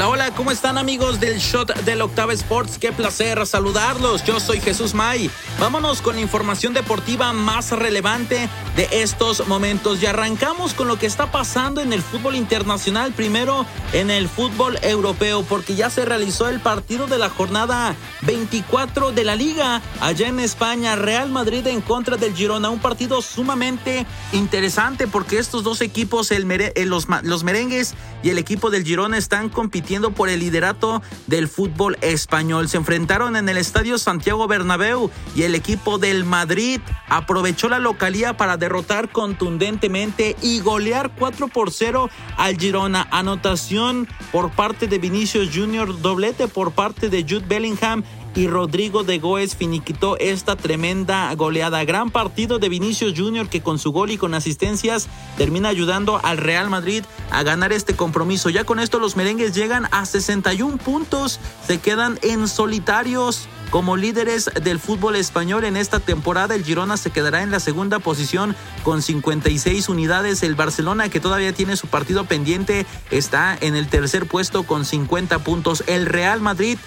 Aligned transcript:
Hola, 0.00 0.08
hola, 0.08 0.30
¿cómo 0.34 0.50
están 0.50 0.78
amigos 0.78 1.20
del 1.20 1.36
Shot 1.36 1.74
del 1.82 2.00
Octava 2.00 2.32
Sports? 2.32 2.78
Qué 2.78 2.90
placer 2.90 3.46
saludarlos. 3.46 4.24
Yo 4.24 4.40
soy 4.40 4.58
Jesús 4.58 4.94
May. 4.94 5.30
Vámonos 5.58 6.00
con 6.00 6.14
la 6.14 6.22
información 6.22 6.72
deportiva 6.72 7.34
más 7.34 7.70
relevante 7.72 8.48
de 8.76 8.88
estos 9.02 9.46
momentos 9.46 10.02
y 10.02 10.06
arrancamos 10.06 10.72
con 10.72 10.88
lo 10.88 10.98
que 10.98 11.04
está 11.04 11.30
pasando 11.30 11.82
en 11.82 11.92
el 11.92 12.00
fútbol 12.00 12.34
internacional, 12.36 13.12
primero 13.12 13.66
en 13.92 14.10
el 14.10 14.30
fútbol 14.30 14.78
europeo, 14.80 15.42
porque 15.42 15.74
ya 15.74 15.90
se 15.90 16.06
realizó 16.06 16.48
el 16.48 16.60
partido 16.60 17.06
de 17.06 17.18
la 17.18 17.28
jornada 17.28 17.94
24 18.22 19.12
de 19.12 19.24
la 19.24 19.36
liga 19.36 19.82
allá 20.00 20.28
en 20.28 20.40
España, 20.40 20.96
Real 20.96 21.28
Madrid 21.28 21.66
en 21.66 21.82
contra 21.82 22.16
del 22.16 22.34
Girona, 22.34 22.70
un 22.70 22.78
partido 22.78 23.20
sumamente 23.20 24.06
interesante 24.32 25.06
porque 25.06 25.38
estos 25.38 25.62
dos 25.62 25.82
equipos, 25.82 26.30
eh, 26.30 26.40
los 26.86 27.44
merengues 27.44 27.94
y 28.22 28.30
el 28.30 28.38
equipo 28.38 28.70
del 28.70 28.84
Girona 28.84 29.18
están 29.18 29.50
compitiendo 29.50 29.89
por 29.90 30.28
el 30.28 30.38
liderato 30.38 31.02
del 31.26 31.48
fútbol 31.48 31.98
español. 32.00 32.68
Se 32.68 32.76
enfrentaron 32.76 33.34
en 33.34 33.48
el 33.48 33.56
estadio 33.56 33.98
Santiago 33.98 34.46
Bernabéu 34.46 35.10
y 35.34 35.42
el 35.42 35.56
equipo 35.56 35.98
del 35.98 36.24
Madrid 36.24 36.80
aprovechó 37.08 37.68
la 37.68 37.80
localía 37.80 38.36
para 38.36 38.56
derrotar 38.56 39.10
contundentemente 39.10 40.36
y 40.42 40.60
golear 40.60 41.10
4 41.18 41.48
por 41.48 41.72
0 41.72 42.08
al 42.36 42.56
Girona. 42.56 43.08
Anotación 43.10 44.06
por 44.30 44.52
parte 44.52 44.86
de 44.86 44.98
Vinicius 44.98 45.50
Junior, 45.52 46.00
doblete 46.00 46.46
por 46.46 46.70
parte 46.70 47.08
de 47.08 47.22
Jude 47.22 47.46
Bellingham 47.48 48.04
y 48.34 48.46
Rodrigo 48.46 49.02
de 49.04 49.18
Goes 49.18 49.56
finiquitó 49.56 50.16
esta 50.18 50.56
tremenda 50.56 51.34
goleada. 51.34 51.84
Gran 51.84 52.10
partido 52.10 52.58
de 52.58 52.68
Vinicius 52.68 53.18
Junior 53.18 53.48
que 53.48 53.60
con 53.60 53.78
su 53.78 53.92
gol 53.92 54.10
y 54.10 54.18
con 54.18 54.34
asistencias 54.34 55.08
termina 55.36 55.68
ayudando 55.68 56.20
al 56.22 56.38
Real 56.38 56.70
Madrid 56.70 57.04
a 57.30 57.42
ganar 57.42 57.72
este 57.72 57.94
compromiso. 57.94 58.50
Ya 58.50 58.64
con 58.64 58.78
esto 58.80 58.98
los 58.98 59.16
merengues 59.16 59.54
llegan 59.54 59.86
a 59.90 60.06
61 60.06 60.78
puntos, 60.78 61.40
se 61.66 61.78
quedan 61.78 62.18
en 62.22 62.48
solitarios. 62.48 63.48
Como 63.70 63.96
líderes 63.96 64.50
del 64.64 64.80
fútbol 64.80 65.14
español 65.14 65.62
en 65.62 65.76
esta 65.76 66.00
temporada, 66.00 66.56
el 66.56 66.64
Girona 66.64 66.96
se 66.96 67.10
quedará 67.10 67.44
en 67.44 67.52
la 67.52 67.60
segunda 67.60 68.00
posición 68.00 68.56
con 68.82 69.00
56 69.00 69.88
unidades. 69.88 70.42
El 70.42 70.56
Barcelona, 70.56 71.08
que 71.08 71.20
todavía 71.20 71.52
tiene 71.52 71.76
su 71.76 71.86
partido 71.86 72.24
pendiente, 72.24 72.84
está 73.12 73.56
en 73.60 73.76
el 73.76 73.86
tercer 73.86 74.26
puesto 74.26 74.64
con 74.64 74.84
50 74.84 75.38
puntos. 75.44 75.84
El 75.86 76.06
Real 76.06 76.40
Madrid 76.40 76.78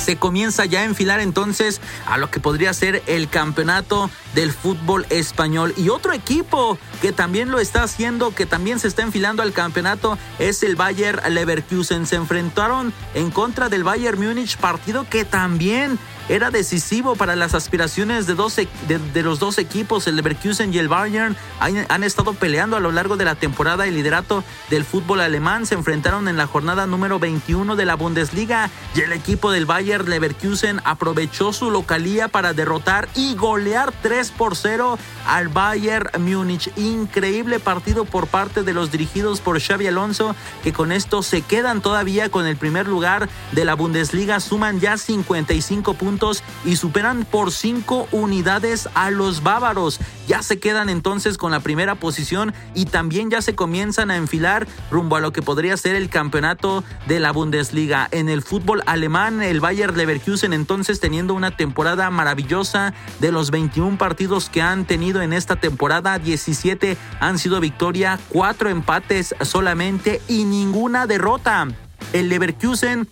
se 0.00 0.16
comienza 0.16 0.64
ya 0.64 0.80
a 0.80 0.84
enfilar 0.84 1.20
entonces 1.20 1.80
a 2.06 2.16
lo 2.16 2.30
que 2.30 2.40
podría 2.40 2.72
ser 2.72 3.02
el 3.06 3.28
campeonato 3.28 4.10
del 4.34 4.52
fútbol 4.52 5.06
español. 5.10 5.74
Y 5.76 5.90
otro 5.90 6.12
equipo 6.12 6.78
que 7.02 7.12
también 7.12 7.50
lo 7.50 7.60
está 7.60 7.82
haciendo, 7.82 8.34
que 8.34 8.46
también 8.46 8.78
se 8.78 8.88
está 8.88 9.02
enfilando 9.02 9.42
al 9.42 9.52
campeonato, 9.52 10.18
es 10.38 10.62
el 10.62 10.76
Bayer 10.76 11.22
Leverkusen. 11.30 12.06
Se 12.06 12.16
enfrentaron 12.16 12.92
en 13.14 13.30
contra 13.30 13.68
del 13.68 13.84
Bayern 13.84 14.18
Múnich, 14.20 14.56
partido 14.56 15.06
que 15.08 15.24
también 15.24 15.98
era 16.30 16.52
decisivo 16.52 17.16
para 17.16 17.34
las 17.34 17.54
aspiraciones 17.54 18.28
de, 18.28 18.34
dos, 18.34 18.54
de, 18.54 18.68
de 18.86 19.22
los 19.22 19.40
dos 19.40 19.58
equipos, 19.58 20.06
el 20.06 20.14
Leverkusen 20.14 20.72
y 20.72 20.78
el 20.78 20.86
Bayern. 20.86 21.36
Han, 21.58 21.86
han 21.88 22.04
estado 22.04 22.34
peleando 22.34 22.76
a 22.76 22.80
lo 22.80 22.92
largo 22.92 23.16
de 23.16 23.24
la 23.24 23.34
temporada 23.34 23.84
el 23.88 23.94
liderato 23.94 24.44
del 24.70 24.84
fútbol 24.84 25.22
alemán. 25.22 25.66
Se 25.66 25.74
enfrentaron 25.74 26.28
en 26.28 26.36
la 26.36 26.46
jornada 26.46 26.86
número 26.86 27.18
21 27.18 27.74
de 27.74 27.84
la 27.84 27.96
Bundesliga 27.96 28.70
y 28.94 29.00
el 29.00 29.12
equipo 29.12 29.50
del 29.50 29.66
Bayern 29.66 30.08
Leverkusen 30.08 30.80
aprovechó 30.84 31.52
su 31.52 31.68
localía 31.72 32.28
para 32.28 32.52
derrotar 32.52 33.08
y 33.16 33.34
golear 33.34 33.92
3 34.00 34.30
por 34.30 34.54
0 34.54 35.00
al 35.26 35.48
Bayern 35.48 36.10
Múnich. 36.22 36.70
Increíble 36.76 37.58
partido 37.58 38.04
por 38.04 38.28
parte 38.28 38.62
de 38.62 38.72
los 38.72 38.92
dirigidos 38.92 39.40
por 39.40 39.60
Xavi 39.60 39.88
Alonso 39.88 40.36
que 40.62 40.72
con 40.72 40.92
esto 40.92 41.24
se 41.24 41.42
quedan 41.42 41.80
todavía 41.80 42.28
con 42.28 42.46
el 42.46 42.56
primer 42.56 42.86
lugar 42.86 43.28
de 43.50 43.64
la 43.64 43.74
Bundesliga. 43.74 44.38
Suman 44.38 44.78
ya 44.78 44.96
55 44.96 45.94
puntos 45.94 46.19
y 46.64 46.76
superan 46.76 47.24
por 47.24 47.50
5 47.50 48.08
unidades 48.12 48.88
a 48.94 49.10
los 49.10 49.42
bávaros. 49.42 50.00
Ya 50.28 50.42
se 50.42 50.60
quedan 50.60 50.88
entonces 50.88 51.38
con 51.38 51.50
la 51.50 51.60
primera 51.60 51.94
posición 51.94 52.52
y 52.74 52.84
también 52.84 53.30
ya 53.30 53.42
se 53.42 53.54
comienzan 53.54 54.10
a 54.10 54.16
enfilar 54.16 54.68
rumbo 54.90 55.16
a 55.16 55.20
lo 55.20 55.32
que 55.32 55.42
podría 55.42 55.76
ser 55.76 55.96
el 55.96 56.10
campeonato 56.10 56.84
de 57.08 57.20
la 57.20 57.32
Bundesliga. 57.32 58.06
En 58.10 58.28
el 58.28 58.42
fútbol 58.42 58.82
alemán, 58.86 59.42
el 59.42 59.60
Bayer 59.60 59.96
Leverkusen 59.96 60.52
entonces 60.52 61.00
teniendo 61.00 61.34
una 61.34 61.56
temporada 61.56 62.10
maravillosa 62.10 62.92
de 63.18 63.32
los 63.32 63.50
21 63.50 63.96
partidos 63.98 64.50
que 64.50 64.62
han 64.62 64.84
tenido 64.84 65.22
en 65.22 65.32
esta 65.32 65.56
temporada, 65.56 66.18
17 66.18 66.96
han 67.18 67.38
sido 67.38 67.60
victoria, 67.60 68.20
4 68.28 68.68
empates 68.68 69.34
solamente 69.40 70.20
y 70.28 70.44
ninguna 70.44 71.06
derrota. 71.06 71.66
El 72.12 72.28
Leverkusen 72.28 73.08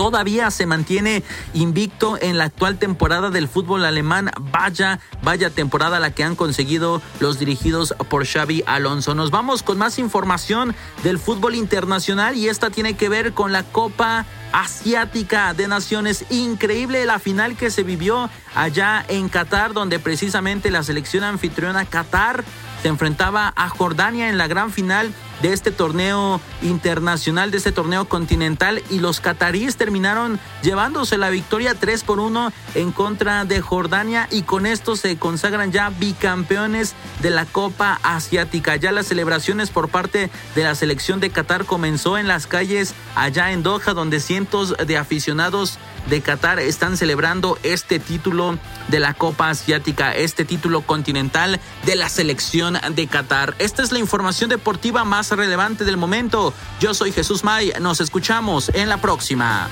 todavía 0.00 0.50
se 0.50 0.64
mantiene 0.64 1.22
invicto 1.52 2.16
en 2.22 2.38
la 2.38 2.44
actual 2.44 2.78
temporada 2.78 3.28
del 3.28 3.48
fútbol 3.48 3.84
alemán. 3.84 4.30
Vaya, 4.50 4.98
vaya 5.22 5.50
temporada 5.50 6.00
la 6.00 6.14
que 6.14 6.24
han 6.24 6.36
conseguido 6.36 7.02
los 7.20 7.38
dirigidos 7.38 7.94
por 8.08 8.26
Xavi 8.26 8.62
Alonso. 8.64 9.14
Nos 9.14 9.30
vamos 9.30 9.62
con 9.62 9.76
más 9.76 9.98
información 9.98 10.74
del 11.02 11.18
fútbol 11.18 11.54
internacional 11.54 12.34
y 12.38 12.48
esta 12.48 12.70
tiene 12.70 12.94
que 12.94 13.10
ver 13.10 13.34
con 13.34 13.52
la 13.52 13.62
Copa 13.62 14.24
Asiática 14.52 15.52
de 15.52 15.68
Naciones. 15.68 16.24
Increíble 16.30 17.04
la 17.04 17.18
final 17.18 17.54
que 17.54 17.70
se 17.70 17.82
vivió 17.82 18.30
allá 18.54 19.04
en 19.06 19.28
Qatar, 19.28 19.74
donde 19.74 19.98
precisamente 19.98 20.70
la 20.70 20.82
selección 20.82 21.24
anfitriona 21.24 21.84
Qatar 21.84 22.42
se 22.80 22.88
enfrentaba 22.88 23.52
a 23.54 23.68
Jordania 23.68 24.30
en 24.30 24.38
la 24.38 24.46
gran 24.46 24.72
final 24.72 25.12
de 25.42 25.52
este 25.52 25.70
torneo 25.70 26.40
internacional, 26.62 27.50
de 27.50 27.58
este 27.58 27.72
torneo 27.72 28.06
continental 28.06 28.82
y 28.90 28.98
los 28.98 29.20
cataríes 29.20 29.76
terminaron 29.76 30.38
llevándose 30.62 31.18
la 31.18 31.30
victoria 31.30 31.74
3 31.74 32.04
por 32.04 32.20
1 32.20 32.52
en 32.74 32.92
contra 32.92 33.44
de 33.44 33.60
Jordania 33.60 34.28
y 34.30 34.42
con 34.42 34.66
esto 34.66 34.96
se 34.96 35.16
consagran 35.16 35.72
ya 35.72 35.90
bicampeones 35.90 36.94
de 37.20 37.30
la 37.30 37.46
Copa 37.46 38.00
Asiática. 38.02 38.76
Ya 38.76 38.92
las 38.92 39.06
celebraciones 39.06 39.70
por 39.70 39.88
parte 39.88 40.30
de 40.54 40.64
la 40.64 40.74
selección 40.74 41.20
de 41.20 41.30
Qatar 41.30 41.64
comenzó 41.64 42.18
en 42.18 42.28
las 42.28 42.46
calles 42.46 42.94
allá 43.14 43.52
en 43.52 43.62
Doha 43.62 43.94
donde 43.94 44.20
cientos 44.20 44.74
de 44.76 44.96
aficionados 44.96 45.78
de 46.08 46.22
Qatar 46.22 46.58
están 46.60 46.96
celebrando 46.96 47.58
este 47.62 47.98
título 47.98 48.58
de 48.88 49.00
la 49.00 49.14
Copa 49.14 49.50
Asiática, 49.50 50.12
este 50.12 50.44
título 50.44 50.82
continental 50.82 51.60
de 51.84 51.96
la 51.96 52.08
selección 52.08 52.78
de 52.94 53.06
Qatar. 53.06 53.54
Esta 53.58 53.82
es 53.82 53.92
la 53.92 53.98
información 53.98 54.50
deportiva 54.50 55.04
relevante 55.36 55.84
del 55.84 55.96
momento. 55.96 56.52
Yo 56.80 56.94
soy 56.94 57.12
Jesús 57.12 57.44
May, 57.44 57.72
nos 57.80 58.00
escuchamos 58.00 58.70
en 58.74 58.88
la 58.88 58.98
próxima. 58.98 59.68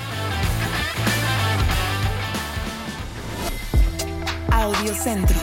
Audio 4.51 4.93
Centro. 4.93 5.35